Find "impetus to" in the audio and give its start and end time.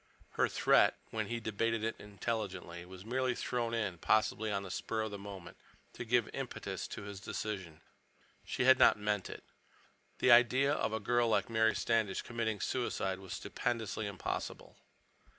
6.33-7.03